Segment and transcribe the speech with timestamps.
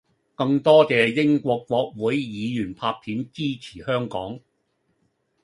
[0.33, 4.39] 更多謝英國國會議員拍片支持香港